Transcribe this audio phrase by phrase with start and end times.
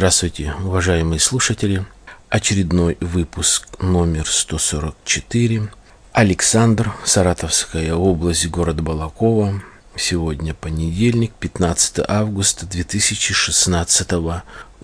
[0.00, 1.84] Здравствуйте, уважаемые слушатели.
[2.30, 5.70] Очередной выпуск номер 144.
[6.12, 9.62] Александр, Саратовская область, город Балакова.
[9.94, 14.10] Сегодня понедельник, 15 августа 2016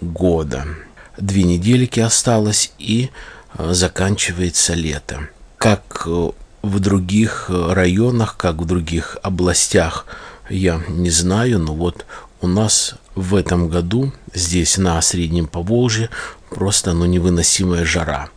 [0.02, 0.66] года.
[1.16, 3.08] Две недельки осталось и
[3.54, 5.30] э, заканчивается лето.
[5.56, 6.30] Как э,
[6.60, 10.04] в других районах, как в других областях,
[10.50, 12.04] я не знаю, но вот
[12.42, 16.10] у нас в этом году здесь на Среднем Поволжье
[16.50, 18.28] просто ну, невыносимая жара.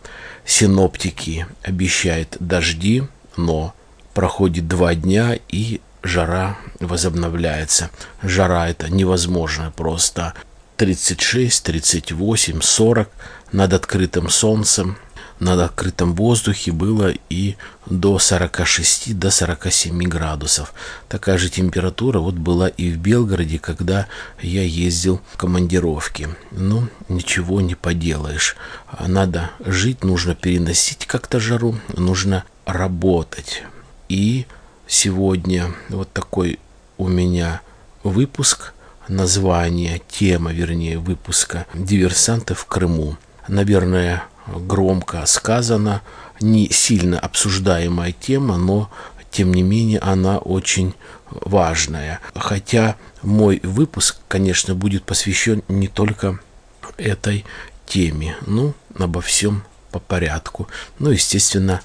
[0.45, 3.03] Синоптики обещают дожди,
[3.37, 3.75] но
[4.13, 7.91] проходит два дня и жара возобновляется.
[8.23, 10.33] Жара это невозможно просто.
[10.77, 13.09] 36, 38, 40
[13.51, 14.97] над открытым солнцем–
[15.39, 20.73] над открытом воздухе было и до 46 до 47 градусов.
[21.07, 24.07] Такая же температура вот была и в Белгороде, когда
[24.41, 26.29] я ездил в командировки.
[26.51, 28.55] Ну, ничего не поделаешь.
[28.99, 33.63] Надо жить, нужно переносить как-то жару, нужно работать.
[34.09, 34.45] И
[34.87, 36.59] сегодня вот такой
[36.97, 37.61] у меня
[38.03, 38.73] выпуск,
[39.07, 43.17] название, тема, вернее, выпуска «Диверсанты в Крыму».
[43.47, 44.23] Наверное,
[44.55, 46.01] громко сказано,
[46.39, 48.89] не сильно обсуждаемая тема, но
[49.31, 50.93] тем не менее она очень
[51.29, 52.19] важная.
[52.33, 56.39] Хотя мой выпуск, конечно, будет посвящен не только
[56.97, 57.45] этой
[57.85, 60.67] теме, ну, обо всем по порядку.
[60.97, 61.81] Ну, естественно,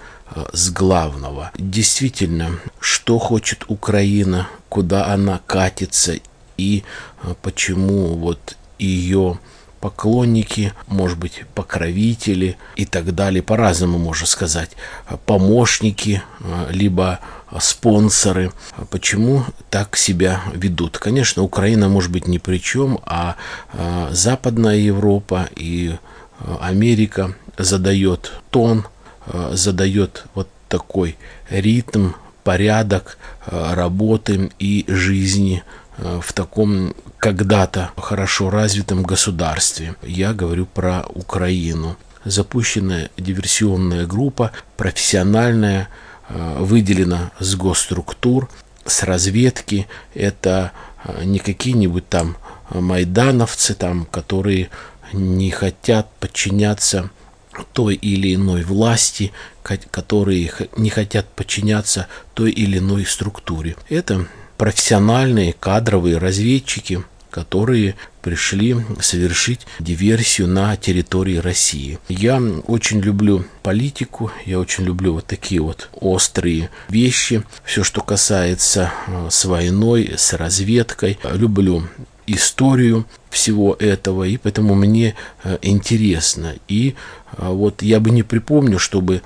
[0.53, 1.51] с главного.
[1.57, 6.15] Действительно, что хочет Украина, куда она катится
[6.57, 6.83] и
[7.43, 9.39] почему вот ее
[9.85, 14.71] поклонники, может быть, покровители и так далее, по-разному можно сказать,
[15.27, 17.21] помощники, э, либо
[17.61, 18.51] спонсоры.
[18.89, 20.97] Почему так себя ведут?
[20.97, 23.37] Конечно, Украина может быть ни при чем, а
[23.75, 28.87] э, Западная Европа и э, Америка задает тон,
[29.53, 31.17] задает вот такой
[31.51, 32.13] ритм,
[32.43, 35.63] порядок работы и жизни
[35.99, 39.95] в таком когда-то хорошо развитом государстве.
[40.03, 41.97] Я говорю про Украину.
[42.25, 45.89] Запущенная диверсионная группа, профессиональная,
[46.29, 48.51] э, выделена с госструктур,
[48.85, 49.87] с разведки.
[50.15, 50.73] Это
[51.05, 52.37] э, не какие-нибудь там
[52.71, 54.71] майдановцы, там, которые
[55.13, 57.11] не хотят подчиняться
[57.73, 59.33] той или иной власти,
[59.63, 63.77] которые не хотят подчиняться той или иной структуре.
[63.89, 64.27] Это
[64.57, 67.03] профессиональные кадровые разведчики–
[67.35, 71.99] которые пришли совершить диверсию на территории России.
[72.09, 78.93] Я очень люблю политику, я очень люблю вот такие вот острые вещи, все, что касается
[79.09, 81.19] э, с войной, с разведкой.
[81.25, 81.89] Люблю
[82.27, 86.55] историю всего этого, и поэтому мне э, интересно.
[86.69, 86.95] И
[87.37, 89.23] э, вот я бы не припомню, чтобы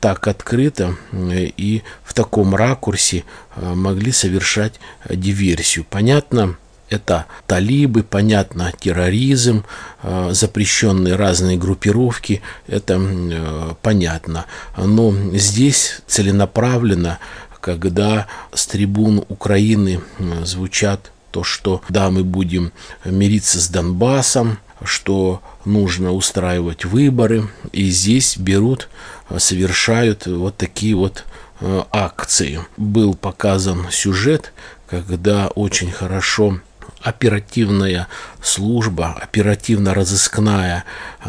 [0.00, 3.24] так открыто и в таком ракурсе
[3.56, 5.86] могли совершать диверсию.
[5.88, 6.56] Понятно,
[6.90, 9.64] это талибы, понятно, терроризм,
[10.02, 14.46] э, запрещенные разные группировки, это э, понятно.
[14.76, 17.18] Но здесь целенаправленно,
[17.60, 22.72] когда с трибун Украины э, звучат то, что да, мы будем
[23.04, 28.88] мириться с Донбассом, что нужно устраивать выборы, и здесь берут,
[29.36, 31.24] совершают вот такие вот
[31.60, 32.60] акции.
[32.76, 34.52] Был показан сюжет,
[34.88, 36.60] когда очень хорошо
[37.02, 38.08] оперативная
[38.42, 40.84] служба, оперативно-розыскная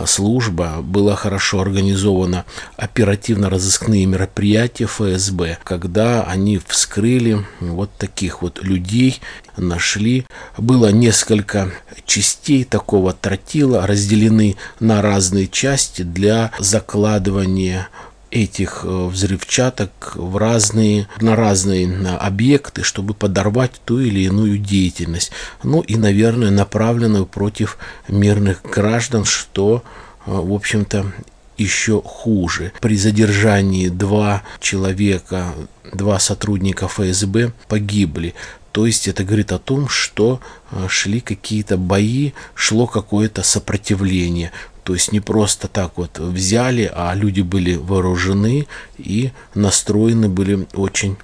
[0.06, 2.45] служба, была хорошо организована
[2.77, 9.21] оперативно-розыскные мероприятия ФСБ, когда они вскрыли вот таких вот людей,
[9.57, 10.25] нашли.
[10.57, 11.71] Было несколько
[12.06, 17.89] частей такого тротила, разделены на разные части для закладывания
[18.31, 21.88] этих э, взрывчаток в разные, на разные
[22.18, 25.31] объекты, чтобы подорвать ту или иную деятельность.
[25.64, 27.78] Ну и, наверное, направленную против
[28.08, 29.84] мирных граждан, что,
[30.26, 31.12] э, в общем-то,
[31.58, 32.72] еще хуже.
[32.80, 35.54] При задержании два человека,
[35.92, 38.34] два сотрудника ФСБ погибли.
[38.72, 40.40] То есть это говорит о том, что
[40.72, 44.52] э, шли какие-то бои, шло какое-то сопротивление.
[44.89, 48.65] То есть не просто так вот взяли, а люди были вооружены
[48.97, 51.15] и настроены были очень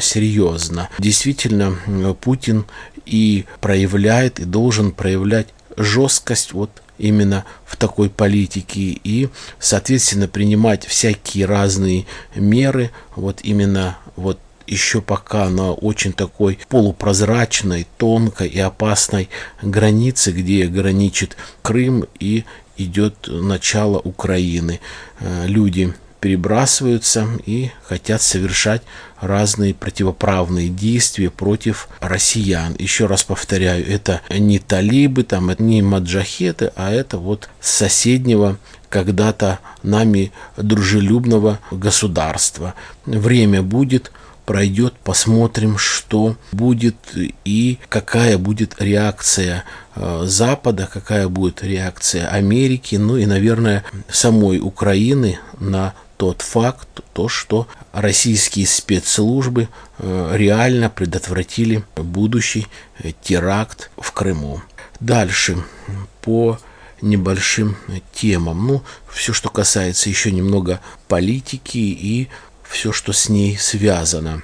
[0.00, 0.88] серьезно.
[0.98, 1.78] Действительно,
[2.20, 2.64] Путин
[3.06, 5.46] и проявляет, и должен проявлять
[5.76, 9.28] жесткость вот именно в такой политике и,
[9.60, 18.48] соответственно, принимать всякие разные меры вот именно вот еще пока на очень такой полупрозрачной, тонкой
[18.48, 19.28] и опасной
[19.62, 22.44] границе, где граничит Крым и
[22.76, 24.80] идет начало Украины.
[25.20, 28.80] Э, люди перебрасываются и хотят совершать
[29.20, 32.74] разные противоправные действия против россиян.
[32.78, 38.56] Еще раз повторяю, это не талибы, там, это не маджахеты, а это вот соседнего
[38.88, 42.72] когда-то нами дружелюбного государства.
[43.04, 44.10] Время будет,
[44.44, 46.96] пройдет, посмотрим, что будет
[47.44, 49.64] и какая будет реакция
[49.94, 57.28] э, Запада, какая будет реакция Америки, ну и, наверное, самой Украины на тот факт, то,
[57.28, 59.68] что российские спецслужбы
[59.98, 62.66] э, реально предотвратили будущий
[62.98, 64.62] э, теракт в Крыму.
[65.00, 65.56] Дальше
[66.22, 66.58] по
[67.02, 67.76] небольшим
[68.12, 68.66] темам.
[68.66, 68.82] Ну,
[69.12, 72.28] все, что касается еще немного политики и
[72.74, 74.42] все, что с ней связано.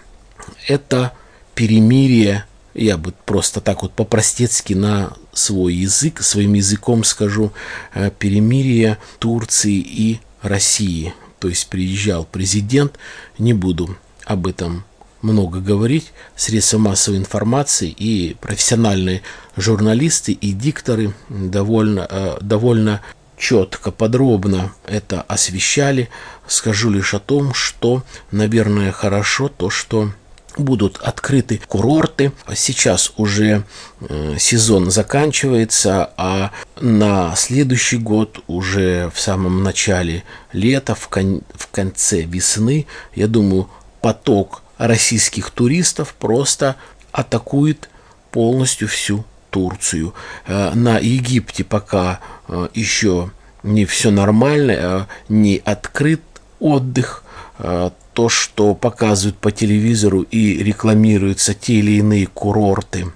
[0.67, 1.13] Это
[1.55, 2.45] перемирие,
[2.75, 7.53] я бы просто так вот по-простецки на свой язык, своим языком скажу,
[7.95, 12.99] э, перемирие Турции и России то есть приезжал президент,
[13.39, 14.85] не буду об этом
[15.23, 19.23] много говорить, средства массовой информации и профессиональные
[19.57, 23.01] журналисты и дикторы довольно, э, довольно
[23.41, 26.09] четко, подробно это освещали.
[26.47, 30.13] Скажу лишь о том, что, наверное, хорошо то, что
[30.59, 32.33] будут открыты курорты.
[32.55, 33.65] Сейчас уже
[34.01, 36.51] э, сезон заканчивается, а
[36.81, 43.71] на следующий год, уже в самом начале лета, в, кон- в конце весны, я думаю,
[44.01, 46.77] поток российских туристов просто
[47.13, 47.89] атакует
[48.33, 50.15] полностью всю Турцию.
[50.47, 53.31] Э, на Египте пока э, еще
[53.63, 56.23] не все нормально, не открыт
[56.61, 57.23] отдых,
[57.59, 63.13] то, что показывают по телевизору и рекламируются те или иные курорты,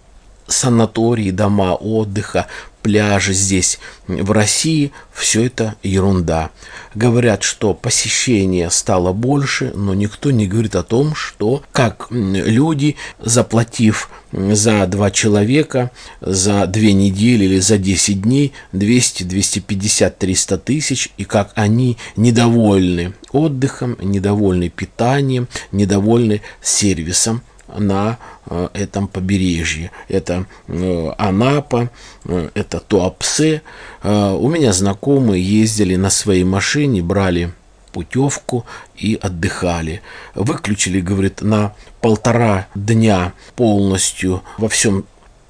[0.47, 2.47] санатории, дома отдыха,
[2.85, 6.51] пляжи здесь, в России, все это ерунда.
[6.95, 14.11] Говорят, что посещение стало больше, но никто не говорит о том, что как люди, заплатив
[14.33, 21.25] за два человека, за две недели или за 10 дней 200, 250, 300 тысяч, и
[21.25, 27.41] как они недовольны отдыхом, недовольны питанием, недовольны сервисом
[27.79, 29.91] на э, этом побережье.
[30.09, 31.91] Это э, Анапа,
[32.25, 33.63] э, это Туапсе.
[34.03, 37.53] У меня знакомые ездили на своей машине, брали
[37.93, 38.67] путевку
[38.97, 40.03] и отдыхали.
[40.35, 45.07] Выключили, говорит, на полтора дня полностью во всем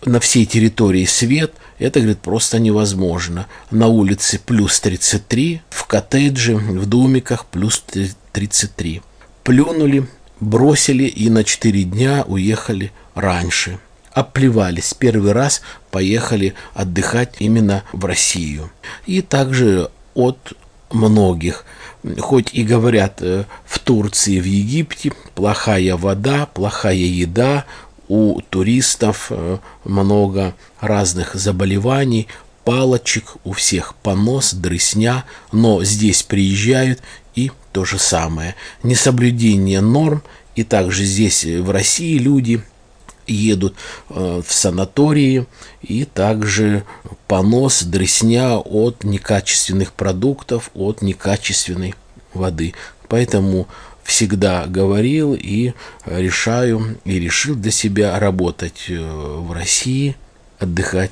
[0.06, 3.46] на всей территории свет, это, говорит, просто невозможно.
[3.70, 7.82] На улице плюс 33, в коттедже, в домиках плюс
[8.32, 9.02] 33.
[9.42, 10.06] Плюнули,
[10.40, 13.78] бросили и на 4 дня уехали раньше.
[14.12, 14.94] Оплевались.
[14.94, 18.70] Первый раз поехали отдыхать именно в Россию.
[19.06, 20.52] И также от
[20.92, 21.64] многих.
[22.18, 27.64] Хоть и говорят э, в Турции, в Египте плохая вода, плохая еда,
[28.08, 32.28] у туристов э, много разных заболеваний,
[32.64, 37.00] палочек, у всех понос, дрысня, но здесь приезжают
[37.34, 38.54] и то же самое.
[38.84, 40.22] Несоблюдение норм,
[40.54, 42.62] и также здесь э, в России люди
[43.26, 43.74] едут
[44.10, 45.46] э, в санатории,
[45.82, 46.84] и также
[47.26, 51.96] понос, дресня от некачественных продуктов, от некачественной
[52.32, 52.74] воды.
[53.08, 53.66] Поэтому
[54.04, 55.72] всегда говорил и
[56.06, 60.16] решаю, и решил для себя работать э, в России,
[60.60, 61.10] отдыхать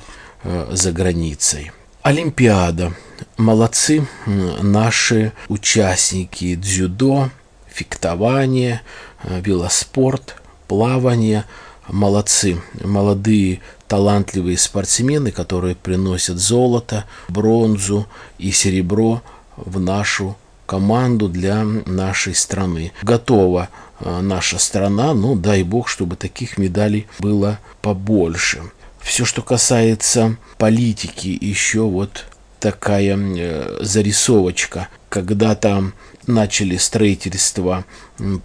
[0.71, 1.71] за границей.
[2.03, 2.91] Олимпиада.
[3.37, 7.29] Молодцы наши участники дзюдо,
[7.69, 8.81] фехтование,
[9.23, 10.35] э, велоспорт,
[10.67, 11.45] плавание.
[11.87, 18.05] Молодцы, молодые талантливые спортсмены, которые приносят золото, бронзу
[18.37, 19.21] и серебро
[19.55, 22.91] в нашу команду для нашей страны.
[23.01, 23.69] Готова
[24.01, 28.61] э, наша страна, ну дай бог, чтобы таких медалей было побольше.
[29.03, 32.25] Все, что касается политики, еще вот
[32.59, 34.87] такая э, зарисовочка.
[35.09, 35.91] Когда-то
[36.25, 37.83] начали строительство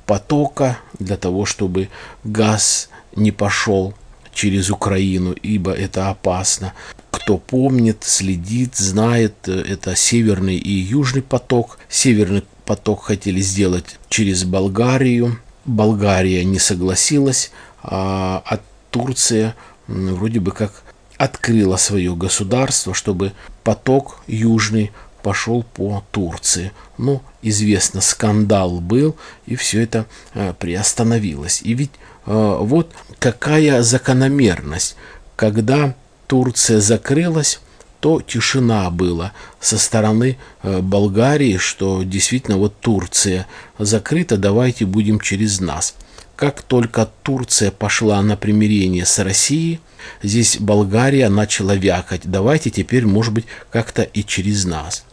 [0.06, 1.88] потока для того, чтобы
[2.24, 3.94] газ не пошел
[4.34, 6.74] через Украину, ибо это опасно.
[7.12, 11.78] Кто помнит, следит, знает, э, это северный и южный поток.
[11.88, 15.38] Северный поток хотели сделать через Болгарию.
[15.64, 18.58] Болгария не согласилась, а, а
[18.90, 19.54] Турция
[19.88, 20.84] вроде бы как
[21.16, 23.32] открыла свое государство, чтобы
[23.64, 24.92] поток южный
[25.22, 26.72] пошел по Турции.
[26.96, 29.16] Ну, известно, скандал был,
[29.46, 31.60] и все это э, приостановилось.
[31.62, 31.90] И ведь
[32.26, 34.96] э, вот какая закономерность,
[35.34, 35.94] когда
[36.28, 37.60] Турция закрылась,
[38.00, 43.46] то тишина была со стороны э, Болгарии, что действительно вот Турция
[43.78, 45.94] закрыта, давайте будем через нас.
[46.38, 49.80] Как только Турция пошла на примирение с Россией,
[50.22, 52.20] здесь Болгария начала вякать.
[52.30, 55.04] Давайте теперь, может быть, как-то и через нас.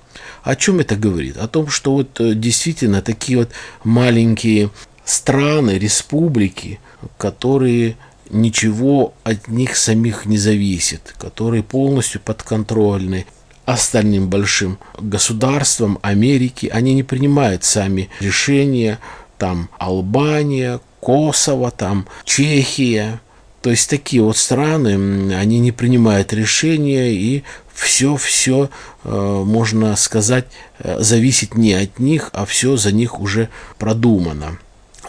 [0.44, 1.38] О чем это говорит?
[1.38, 3.50] О том, что вот э, действительно такие вот
[3.84, 4.70] маленькие
[5.04, 6.80] страны, республики,
[7.18, 7.98] которые
[8.30, 13.26] ничего от них самих не зависит, которые полностью подконтрольны
[13.66, 19.00] остальным большим государствам Америки, они не принимают сами решения,
[19.40, 23.22] там Албания, Косово, там Чехия,
[23.62, 28.72] то есть такие вот страны, они не принимают решения и все-все,
[29.04, 30.46] э, можно сказать,
[30.80, 34.58] э, зависит не от них, а все за них уже продумано.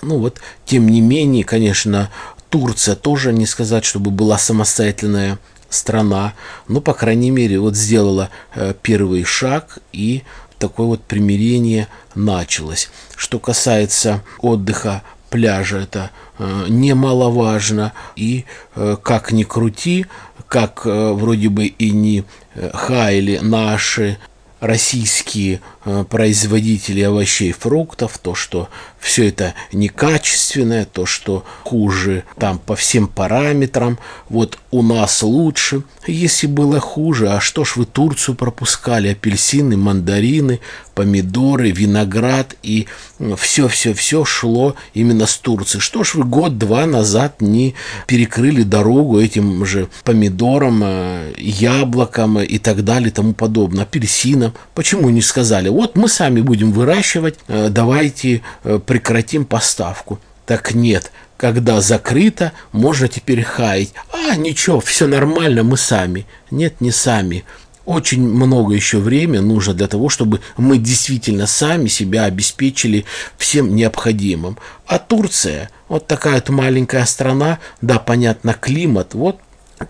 [0.02, 2.10] Ну вот, тем не менее, конечно,
[2.50, 5.38] Турция тоже не сказать, чтобы была самостоятельная
[5.70, 6.34] страна,
[6.68, 10.24] но, по крайней мере, вот сделала э, первый шаг и
[10.58, 12.90] такое вот примирение началось.
[13.16, 17.92] Что касается отдыха пляжа, это э, немаловажно.
[18.16, 20.06] И э, как ни крути,
[20.49, 22.25] как вроде бы и не
[22.73, 24.18] хаяли наши
[24.61, 32.58] российские э, производители овощей и фруктов, то, что все это некачественное, то, что хуже там
[32.58, 35.84] по всем параметрам, вот у нас лучше.
[36.06, 40.60] Если было хуже, а что ж вы Турцию пропускали, апельсины, мандарины,
[40.94, 42.86] помидоры, виноград и
[43.36, 45.78] все-все-все шло именно с Турции.
[45.78, 47.74] Что ж вы год-два назад не
[48.06, 54.52] перекрыли дорогу этим же помидорам, э, яблокам и так далее тому подобное, апельсинам?
[54.74, 60.18] Почему не сказали, вот мы сами будем выращивать, э, давайте э, прекратим поставку?
[60.47, 63.92] Так нет, когда закрыто, можно теперь хаять.
[64.11, 66.26] А, ничего, все нормально, мы сами.
[66.50, 67.45] Нет, не сами
[67.85, 73.04] очень много еще времени нужно для того, чтобы мы действительно сами себя обеспечили
[73.38, 74.59] всем необходимым.
[74.87, 79.38] А Турция, вот такая вот маленькая страна, да, понятно, климат, вот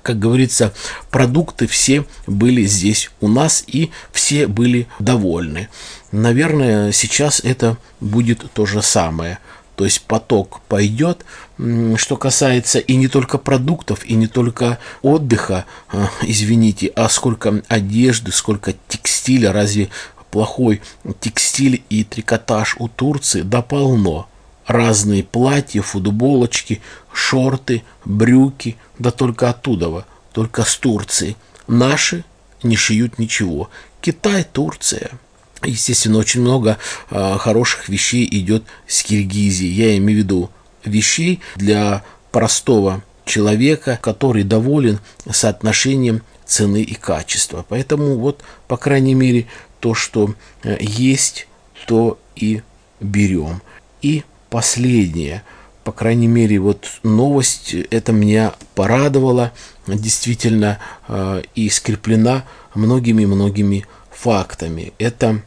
[0.03, 0.73] как говорится,
[1.11, 5.69] продукты все были здесь у нас и все были довольны.
[6.13, 9.39] Наверное, сейчас это будет то же самое–
[9.77, 11.25] то есть поток пойдет,
[11.97, 18.33] что касается и не только продуктов, и не только отдыха, а, извините, а сколько одежды,
[18.33, 19.91] сколько текстиля, разве
[20.31, 20.81] плохой
[21.21, 24.29] текстиль и трикотаж у Турции, да полно.
[24.67, 26.81] Разные платья, футболочки,
[27.13, 31.37] шорты, брюки, да только оттуда, только с Турции.
[31.67, 32.25] Наши
[32.63, 33.71] не шьют ничего.
[34.01, 35.11] Китай, Турция–
[35.63, 36.79] Естественно, очень много
[37.11, 39.67] э, хороших вещей идет с Киргизии.
[39.67, 40.51] Я имею в виду
[40.85, 47.65] вещей для простого человека, который доволен соотношением цены и качества.
[47.69, 49.47] Поэтому вот, по крайней мере,
[49.81, 51.49] то, что э, есть,
[51.87, 52.63] то и
[53.01, 53.63] берем.
[54.03, 55.43] И последнее,
[55.85, 59.53] по крайней мере, вот новость, это меня порадовало,
[59.87, 64.93] действительно, э, и скреплена многими-многими фактами.
[64.99, 65.43] Это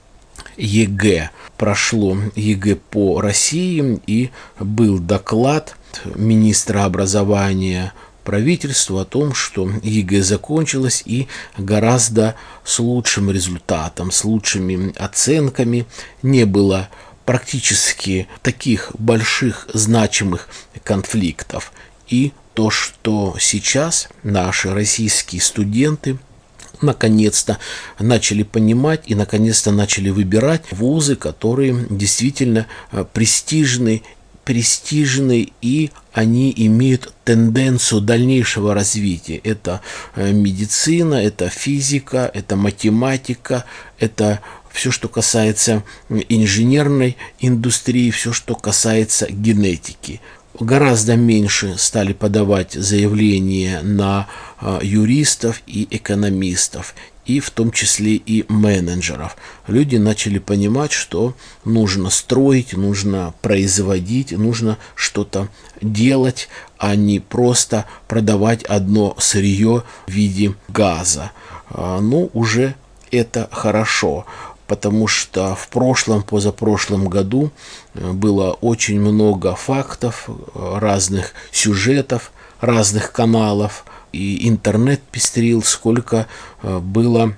[0.57, 1.31] ЕГЭ.
[1.57, 4.29] Прошло ЕГЭ по России и
[4.59, 5.75] был доклад
[6.15, 11.27] министра образования правительству о том, что ЕГЭ закончилось и
[11.57, 15.85] гораздо с лучшим результатом, с лучшими оценками.
[16.21, 16.89] Не было
[17.29, 20.50] практически таких больших значимых
[20.83, 21.71] конфликтов.
[22.07, 26.17] И то, что сейчас наши российские студенты–
[26.81, 27.59] наконец-то
[28.00, 34.01] начали понимать и наконец-то начали выбирать вузы, которые действительно э, престижны,
[34.45, 39.38] престижны и они имеют тенденцию дальнейшего развития.
[39.43, 39.81] Это
[40.15, 43.65] э, медицина, это физика, это математика,
[44.00, 44.39] это
[44.71, 50.21] все, что касается инженерной индустрии, все, что касается генетики
[50.59, 54.27] гораздо меньше стали подавать заявления на
[54.59, 56.95] а, юристов и экономистов,
[57.25, 59.38] и в том числе и менеджеров.
[59.67, 65.47] Люди начали понимать, что нужно строить, нужно производить, нужно что-то
[65.81, 71.31] делать, а не просто продавать одно сырье в виде газа.
[71.69, 72.75] А, ну, уже
[73.11, 74.25] это хорошо
[74.69, 77.49] потому что в прошлом, позапрошлом году
[77.95, 83.83] э, было очень много фактов, э, разных сюжетов, разных каналов,
[84.13, 86.27] и интернет пестрил, сколько
[86.61, 87.33] э, было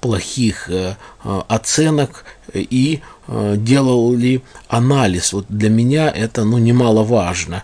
[0.00, 0.70] плохих
[1.48, 2.24] оценок
[2.54, 5.34] и делали анализ.
[5.34, 7.62] Вот для меня это ну, немаловажно,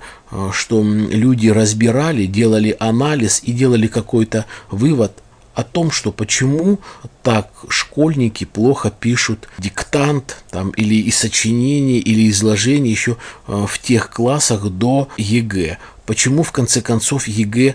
[0.53, 5.13] что люди разбирали, делали анализ и делали какой-то вывод–
[5.59, 6.79] о том, что почему
[7.25, 13.17] так школьники плохо пишут диктант там, или и сочинение, или изложение еще
[13.49, 15.79] э, в тех классах до ЕГЭ.
[16.07, 17.75] Почему в конце концов ЕГЭ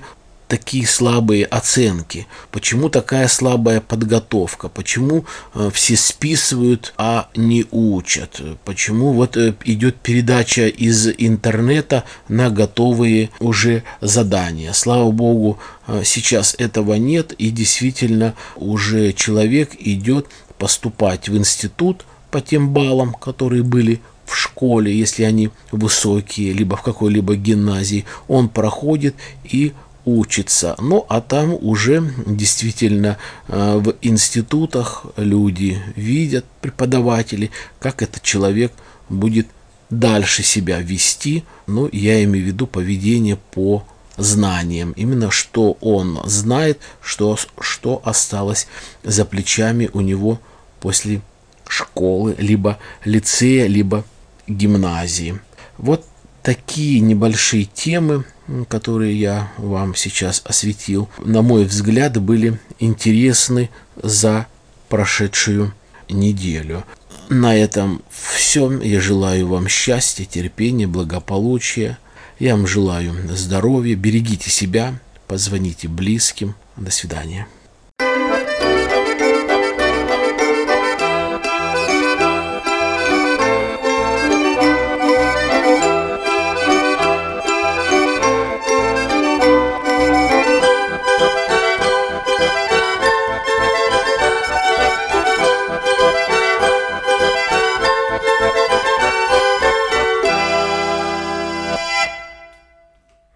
[0.54, 2.28] такие слабые оценки?
[2.52, 4.70] Почему такая слабая подготовка?
[4.70, 8.40] Почему э, все списывают, а не учат?
[8.64, 14.74] Почему вот э, идет передача из интернета на готовые уже задания?
[14.74, 15.58] Слава богу,
[15.88, 20.28] э, сейчас этого нет, и действительно уже человек идет
[20.60, 26.82] поступать в институт по тем баллам, которые были в школе, если они высокие, либо в
[26.82, 29.74] какой-либо гимназии, он проходит и
[30.06, 30.76] учится.
[30.80, 33.18] Ну, а там уже действительно
[33.48, 38.74] э, в институтах люди видят, преподаватели, как этот человек
[39.10, 39.48] будет
[39.90, 41.44] дальше себя вести.
[41.68, 43.86] Ну, я имею в виду поведение по
[44.18, 44.92] знаниям.
[44.92, 48.68] Именно что он знает, что, что осталось
[49.04, 50.40] за плечами у него
[50.80, 51.22] после
[51.68, 54.04] школы, либо лицея, либо
[54.48, 55.40] гимназии.
[55.78, 56.06] Вот
[56.44, 58.26] такие небольшие темы
[58.68, 63.70] которые я вам сейчас осветил, на мой взгляд, были интересны
[64.02, 64.48] за
[64.90, 65.74] прошедшую
[66.10, 66.84] неделю.
[67.30, 68.72] На этом все.
[68.82, 71.98] Я желаю вам счастья, терпения, благополучия.
[72.38, 73.96] Я вам желаю здоровья.
[73.96, 76.56] Берегите себя, позвоните близким.
[76.76, 77.48] До свидания.